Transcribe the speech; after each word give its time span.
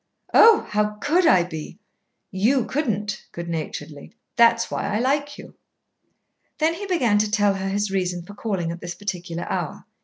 "Oh! 0.33 0.65
how 0.71 0.95
could 0.99 1.27
I 1.27 1.43
be?" 1.43 1.77
"You 2.31 2.65
couldn't," 2.65 3.23
good 3.31 3.47
naturedly. 3.47 4.15
"That's 4.35 4.71
why 4.71 4.85
I 4.87 4.99
like 4.99 5.37
you." 5.37 5.53
Then 6.57 6.73
he 6.73 6.87
began 6.87 7.19
to 7.19 7.29
tell 7.29 7.53
her 7.53 7.69
his 7.69 7.91
reason 7.91 8.23
for 8.23 8.33
calling 8.33 8.71
at 8.71 8.81
this 8.81 8.95
particular 8.95 9.43
hour. 9.43 9.85